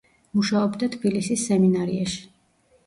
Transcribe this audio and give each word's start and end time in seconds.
მუშაობდა 0.37 0.89
თბილისის 0.95 1.47
სემინარიაში. 1.51 2.29